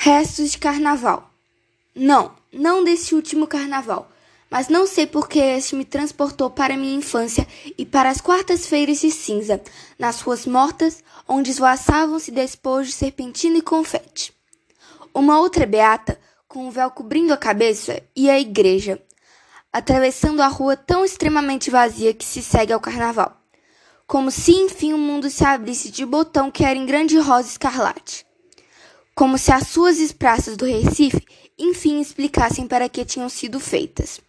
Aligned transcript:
Restos 0.00 0.52
de 0.52 0.58
carnaval. 0.58 1.28
Não, 1.92 2.30
não 2.52 2.84
desse 2.84 3.16
último 3.16 3.48
carnaval, 3.48 4.08
mas 4.48 4.68
não 4.68 4.86
sei 4.86 5.08
por 5.08 5.28
que 5.28 5.40
este 5.40 5.74
me 5.74 5.84
transportou 5.84 6.48
para 6.48 6.76
minha 6.76 6.94
infância 6.94 7.44
e 7.76 7.84
para 7.84 8.08
as 8.08 8.20
quartas-feiras 8.20 9.00
de 9.00 9.10
cinza, 9.10 9.60
nas 9.98 10.20
ruas 10.20 10.46
mortas, 10.46 11.02
onde 11.26 11.50
esvoaçavam-se 11.50 12.30
despojos, 12.30 12.94
serpentina 12.94 13.58
e 13.58 13.60
confete. 13.60 14.32
Uma 15.12 15.40
outra 15.40 15.66
beata, 15.66 16.16
com 16.46 16.68
um 16.68 16.70
véu 16.70 16.92
cobrindo 16.92 17.32
a 17.32 17.36
cabeça, 17.36 18.00
ia 18.14 18.34
à 18.34 18.38
igreja, 18.38 19.02
atravessando 19.72 20.42
a 20.42 20.46
rua 20.46 20.76
tão 20.76 21.04
extremamente 21.04 21.70
vazia 21.70 22.14
que 22.14 22.24
se 22.24 22.40
segue 22.40 22.72
ao 22.72 22.78
carnaval, 22.78 23.36
como 24.06 24.30
se 24.30 24.52
enfim 24.52 24.92
o 24.92 24.98
mundo 24.98 25.28
se 25.28 25.44
abrisse 25.44 25.90
de 25.90 26.06
botão 26.06 26.52
que 26.52 26.64
era 26.64 26.78
em 26.78 26.86
grande 26.86 27.18
rosa 27.18 27.48
escarlate 27.48 28.27
como 29.18 29.36
se 29.36 29.50
as 29.50 29.66
suas 29.66 30.12
praças 30.12 30.56
do 30.56 30.64
Recife 30.64 31.26
enfim 31.58 32.00
explicassem 32.00 32.68
para 32.68 32.88
que 32.88 33.04
tinham 33.04 33.28
sido 33.28 33.58
feitas, 33.58 34.20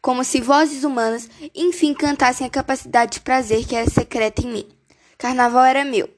como 0.00 0.24
se 0.24 0.40
vozes 0.40 0.84
humanas 0.84 1.28
enfim 1.54 1.92
cantassem 1.92 2.46
a 2.46 2.50
capacidade 2.50 3.12
de 3.12 3.20
prazer 3.20 3.66
que 3.66 3.76
era 3.76 3.90
secreta 3.90 4.40
em 4.40 4.50
mim. 4.50 4.68
Carnaval 5.18 5.66
era 5.66 5.84
meu. 5.84 6.08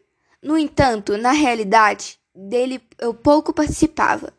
No 0.41 0.57
entanto, 0.57 1.19
na 1.19 1.33
realidade, 1.33 2.21
dele 2.33 2.81
eu 3.01 3.13
pouco 3.13 3.53
participava. 3.53 4.33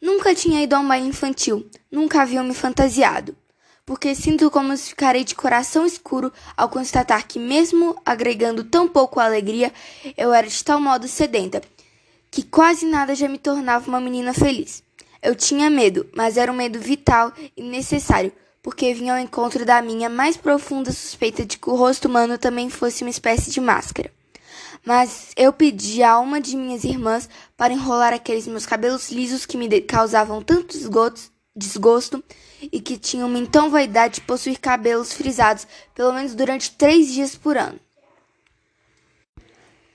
Nunca 0.00 0.34
tinha 0.34 0.62
ido 0.62 0.74
a 0.74 0.78
um 0.78 0.88
baile 0.88 1.08
infantil, 1.08 1.68
nunca 1.92 2.22
havia 2.22 2.42
me 2.42 2.54
fantasiado, 2.54 3.36
porque 3.84 4.14
sinto 4.14 4.50
como 4.50 4.74
se 4.74 4.88
ficarei 4.88 5.22
de 5.22 5.34
coração 5.34 5.84
escuro 5.84 6.32
ao 6.56 6.70
constatar 6.70 7.26
que, 7.28 7.38
mesmo 7.38 7.94
agregando 8.06 8.64
tão 8.64 8.88
pouco 8.88 9.20
alegria, 9.20 9.70
eu 10.16 10.32
era 10.32 10.46
de 10.46 10.64
tal 10.64 10.80
modo 10.80 11.06
sedenta 11.06 11.60
que 12.30 12.42
quase 12.42 12.86
nada 12.86 13.14
já 13.14 13.28
me 13.28 13.38
tornava 13.38 13.88
uma 13.88 14.00
menina 14.00 14.32
feliz. 14.34 14.82
Eu 15.22 15.34
tinha 15.34 15.68
medo, 15.68 16.08
mas 16.14 16.36
era 16.36 16.52
um 16.52 16.54
medo 16.54 16.78
vital 16.78 17.32
e 17.56 17.62
necessário, 17.62 18.32
porque 18.62 18.94
vinha 18.94 19.14
ao 19.14 19.18
encontro 19.18 19.64
da 19.64 19.82
minha 19.82 20.08
mais 20.08 20.36
profunda 20.36 20.92
suspeita 20.92 21.44
de 21.44 21.58
que 21.58 21.68
o 21.68 21.74
rosto 21.74 22.06
humano 22.06 22.38
também 22.38 22.70
fosse 22.70 23.02
uma 23.02 23.10
espécie 23.10 23.50
de 23.50 23.60
máscara. 23.60 24.12
Mas 24.84 25.32
eu 25.36 25.52
pedi 25.52 26.02
a 26.02 26.18
uma 26.18 26.40
de 26.40 26.56
minhas 26.56 26.84
irmãs 26.84 27.28
para 27.56 27.72
enrolar 27.72 28.12
aqueles 28.12 28.46
meus 28.46 28.64
cabelos 28.64 29.10
lisos 29.10 29.44
que 29.44 29.56
me 29.56 29.80
causavam 29.80 30.40
tanto 30.40 30.78
desgosto 31.54 32.22
e 32.60 32.80
que 32.80 32.96
tinham 32.96 33.34
então 33.36 33.70
vaidade 33.70 34.16
de 34.16 34.20
possuir 34.22 34.58
cabelos 34.58 35.12
frisados 35.12 35.66
pelo 35.94 36.12
menos 36.12 36.34
durante 36.34 36.70
três 36.70 37.12
dias 37.12 37.34
por 37.34 37.56
ano. 37.56 37.78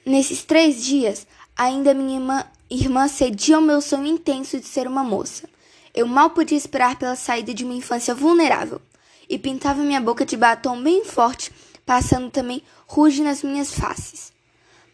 Nesses 0.05 0.43
três 0.43 0.83
dias, 0.83 1.25
Ainda 1.55 1.93
minha 1.93 2.15
irmã, 2.15 2.45
irmã 2.67 3.07
cedia 3.07 3.57
ao 3.57 3.61
meu 3.61 3.79
sonho 3.79 4.07
intenso 4.07 4.59
de 4.59 4.65
ser 4.65 4.87
uma 4.87 5.03
moça. 5.03 5.47
Eu 5.93 6.07
mal 6.07 6.31
podia 6.31 6.57
esperar 6.57 6.97
pela 6.97 7.15
saída 7.15 7.53
de 7.53 7.63
uma 7.63 7.75
infância 7.75 8.15
vulnerável 8.15 8.81
e 9.29 9.37
pintava 9.37 9.83
minha 9.83 10.01
boca 10.01 10.25
de 10.25 10.35
batom 10.35 10.81
bem 10.81 11.05
forte, 11.05 11.51
passando 11.85 12.31
também 12.31 12.63
ruge 12.87 13.21
nas 13.21 13.43
minhas 13.43 13.71
faces. 13.71 14.33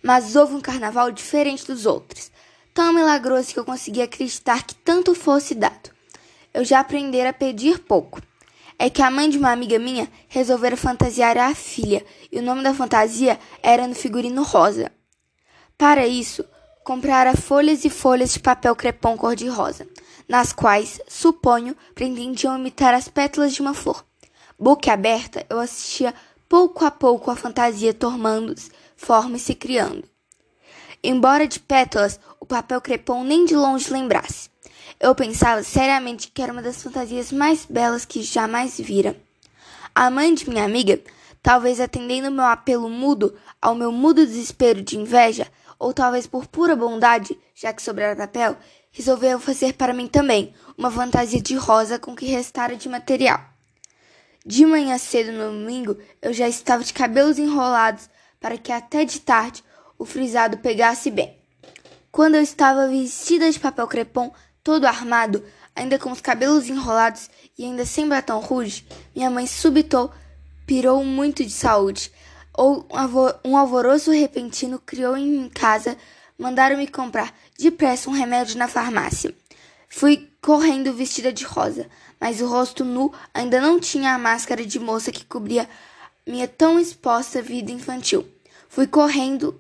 Mas 0.04 0.36
houve 0.36 0.54
um 0.54 0.60
carnaval 0.60 1.12
diferente 1.12 1.66
dos 1.66 1.86
outros, 1.86 2.30
tão 2.74 2.92
milagroso 2.92 3.54
que 3.54 3.60
eu 3.60 3.66
conseguia 3.66 4.04
acreditar 4.04 4.64
que 4.64 4.76
tanto 4.76 5.16
fosse 5.16 5.56
dado. 5.56 5.92
Eu 6.54 6.66
já 6.66 6.82
aprendera 6.82 7.30
a 7.30 7.34
pedir 7.34 7.80
pouco. 7.80 8.22
É 8.78 8.90
que 8.90 9.02
a 9.02 9.10
mãe 9.10 9.30
de 9.30 9.38
uma 9.38 9.52
amiga 9.52 9.80
minha 9.80 10.10
resolvera 10.28 10.76
fantasiar 10.76 11.38
a 11.38 11.56
filha, 11.56 12.06
e 12.30 12.40
o 12.40 12.42
nome 12.42 12.64
da 12.64 12.74
fantasia 12.74 13.40
era 13.64 13.88
no 13.88 13.96
figurino 13.96 14.44
rosa. 14.44 14.92
Para 15.78 16.06
isso, 16.06 16.44
comprara 16.90 17.38
folhas 17.38 17.86
e 17.86 17.90
folhas 17.92 18.34
de 18.34 18.40
papel 18.40 18.76
crepom 18.76 19.16
cor-de-rosa, 19.16 19.88
nas 20.28 20.52
quais, 20.52 21.00
suponho, 21.08 21.78
pretendiam 21.94 22.58
imitar 22.58 22.96
as 22.96 23.08
pétalas 23.08 23.54
de 23.54 23.62
uma 23.62 23.76
flor. 23.76 24.04
Boca 24.58 24.92
aberta, 24.92 25.46
eu 25.52 25.59
assistia 25.59 26.16
pouco 26.50 26.84
a 26.84 26.90
pouco 26.90 27.30
a 27.30 27.36
fantasia 27.36 27.94
tomando 27.94 28.56
forma 28.97 29.38
e 29.38 29.40
se 29.40 29.53
criando. 29.53 30.03
Embora 31.03 31.47
de 31.47 31.59
pétalas 31.59 32.19
o 32.40 32.46
papel 32.47 32.81
crepom 32.81 33.24
nem 33.24 33.46
de 33.46 33.56
longe 33.56 33.94
lembrasse, 33.94 34.50
eu 35.00 35.13
pensava 35.13 35.62
seriamente 35.62 36.31
que 36.31 36.42
era 36.42 36.52
uma 36.52 36.63
das 36.63 36.81
fantasias 36.81 37.31
mais 37.31 37.68
belas 37.68 38.03
que 38.03 38.24
jamais 38.24 38.80
vira. 38.80 39.16
A 39.94 40.09
mãe 40.09 40.34
de 40.34 40.50
minha 40.50 40.66
amiga, 40.66 41.00
talvez 41.44 41.80
atendendo 41.80 42.31
meu 42.31 42.46
apelo 42.46 42.90
mudo 42.90 43.36
ao 43.62 43.75
meu 43.75 43.92
mudo 43.92 44.25
desespero 44.25 44.81
de 44.81 44.97
inveja, 44.97 45.46
ou 45.79 45.94
talvez 45.94 46.28
por 46.28 46.45
pura 46.45 46.75
bondade, 46.75 47.40
já 47.56 47.72
que 47.72 47.81
sobrara 47.81 48.16
papel, 48.16 48.57
resolveu 48.91 49.40
fazer 49.40 49.73
para 49.73 49.94
mim 49.94 50.07
também 50.07 50.53
uma 50.78 50.91
fantasia 50.91 51.41
de 51.41 51.56
rosa 51.56 51.97
com 51.97 52.12
o 52.12 52.16
que 52.16 52.25
restara 52.25 52.75
de 52.75 52.90
material. 52.90 53.40
De 54.45 54.66
manhã 54.66 54.97
cedo 54.97 55.31
no 55.31 55.51
domingo, 55.51 55.97
eu 56.22 56.34
já 56.34 56.47
estava 56.47 56.84
de 56.84 56.94
cabelos 56.94 57.39
enrolados 57.39 58.09
para 58.39 58.57
que 58.57 58.72
até 58.72 59.06
de 59.06 59.19
tarde 59.22 59.63
o 59.97 60.06
frisado 60.06 60.57
pegasse 60.57 61.09
bem. 61.09 61.38
Quando 62.12 62.35
eu 62.35 62.41
estava 62.41 62.88
vestida 62.88 63.50
de 63.50 63.59
papel 63.59 63.88
crepom, 63.88 64.34
todo 64.63 64.85
armado, 64.85 65.44
ainda 65.75 66.00
com 66.00 66.12
os 66.12 66.22
cabelos 66.22 66.68
enrolados 66.68 67.29
e 67.57 67.63
ainda 67.63 67.85
sem 67.85 68.07
batom 68.07 68.39
rouge, 68.39 68.85
minha 69.16 69.29
mãe 69.29 69.45
subitou, 69.45 70.12
pirou 70.66 71.03
muito 71.03 71.45
de 71.45 71.51
saúde, 71.51 72.12
ou 72.54 72.88
um 73.44 73.58
alvoroço 73.58 74.12
repentino 74.12 74.80
criou 74.80 75.16
em 75.16 75.48
casa, 75.50 75.98
mandaram-me 76.38 76.88
comprar 76.88 77.34
depressa 77.58 78.10
um 78.10 78.14
remédio 78.14 78.58
na 78.58 78.68
farmácia. 78.68 79.34
Fui 79.88 80.30
correndo 80.42 80.94
vestida 80.94 81.34
de 81.34 81.44
rosa, 81.44 81.90
mas 82.20 82.42
o 82.42 82.48
rosto 82.48 82.86
nu 82.86 83.14
ainda 83.34 83.60
não 83.60 83.80
tinha 83.80 84.14
a 84.14 84.20
máscara 84.20 84.66
de 84.66 84.80
moça 84.80 85.12
que 85.12 85.26
cobria 85.26 85.68
minha 86.26 86.48
tão 86.48 86.80
exposta 86.80 87.42
vida 87.42 87.72
infantil. 87.72 88.28
Fui 88.68 88.86
correndo, 88.86 89.60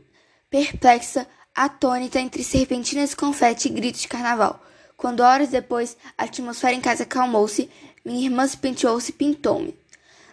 perplexa, 0.49 1.27
atônita 1.55 2.19
entre 2.19 2.43
serpentinas, 2.43 3.15
confete 3.15 3.67
e 3.67 3.71
gritos 3.71 4.01
de 4.01 4.07
carnaval. 4.07 4.63
Quando 4.95 5.21
horas 5.21 5.49
depois 5.49 5.97
a 6.17 6.25
atmosfera 6.25 6.73
em 6.73 6.81
casa 6.81 7.03
acalmou-se, 7.03 7.69
minha 8.05 8.25
irmã 8.25 8.45
se 8.45 8.57
penteou-se 8.57 9.11
e 9.11 9.13
pintou-me. 9.13 9.77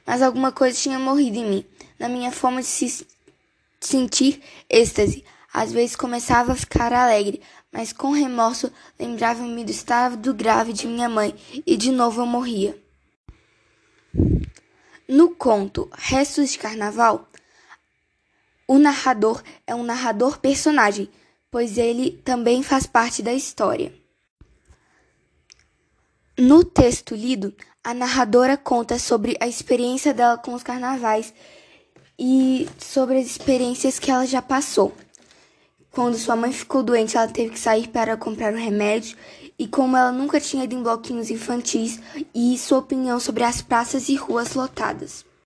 Mas 0.06 0.22
alguma 0.22 0.52
coisa 0.52 0.78
tinha 0.78 0.98
morrido 0.98 1.38
em 1.38 1.50
mim 1.50 1.66
na 1.98 2.08
minha 2.08 2.30
forma 2.30 2.60
de 2.60 2.66
se 2.66 3.06
sentir 3.80 4.42
êxtase. 4.68 5.24
Às 5.52 5.72
vezes 5.72 5.96
começava 5.96 6.52
a 6.52 6.56
ficar 6.56 6.92
alegre, 6.92 7.40
mas 7.72 7.92
com 7.92 8.10
remorso 8.10 8.70
lembrava-me 8.98 9.64
do 9.64 9.70
estado 9.70 10.34
grave 10.34 10.72
de 10.72 10.86
minha 10.86 11.08
mãe 11.08 11.34
e 11.66 11.76
de 11.76 11.90
novo 11.90 12.20
eu 12.20 12.26
morria. 12.26 12.78
No 15.08 15.30
conto 15.30 15.88
Restos 15.94 16.50
de 16.50 16.58
Carnaval, 16.58 17.28
o 18.68 18.78
narrador 18.78 19.42
é 19.66 19.74
um 19.74 19.84
narrador 19.84 20.40
personagem, 20.40 21.08
pois 21.50 21.78
ele 21.78 22.20
também 22.24 22.62
faz 22.62 22.86
parte 22.86 23.22
da 23.22 23.32
história. 23.32 23.94
No 26.36 26.64
texto 26.64 27.14
lido, 27.14 27.54
a 27.86 27.94
narradora 27.94 28.56
conta 28.56 28.98
sobre 28.98 29.36
a 29.38 29.46
experiência 29.46 30.12
dela 30.12 30.36
com 30.36 30.52
os 30.54 30.62
carnavais 30.64 31.32
e 32.18 32.68
sobre 32.78 33.16
as 33.16 33.26
experiências 33.26 34.00
que 34.00 34.10
ela 34.10 34.26
já 34.26 34.42
passou. 34.42 34.92
Quando 35.92 36.18
sua 36.18 36.34
mãe 36.34 36.52
ficou 36.52 36.82
doente, 36.82 37.16
ela 37.16 37.28
teve 37.28 37.50
que 37.50 37.60
sair 37.60 37.86
para 37.86 38.16
comprar 38.16 38.52
um 38.52 38.58
remédio, 38.58 39.16
e 39.56 39.68
como 39.68 39.96
ela 39.96 40.10
nunca 40.10 40.40
tinha 40.40 40.64
ido 40.64 40.74
em 40.74 40.82
bloquinhos 40.82 41.30
infantis, 41.30 42.00
e 42.34 42.58
sua 42.58 42.78
opinião 42.78 43.20
sobre 43.20 43.44
as 43.44 43.62
praças 43.62 44.08
e 44.08 44.16
ruas 44.16 44.54
lotadas. 44.54 45.24